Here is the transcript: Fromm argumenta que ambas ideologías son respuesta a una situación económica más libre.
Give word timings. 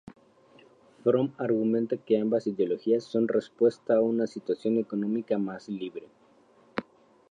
Fromm 1.03 1.29
argumenta 1.37 1.95
que 1.95 2.17
ambas 2.19 2.47
ideologías 2.47 3.03
son 3.03 3.27
respuesta 3.27 3.97
a 3.97 4.01
una 4.01 4.25
situación 4.25 4.77
económica 4.79 5.37
más 5.37 5.69
libre. 5.69 6.07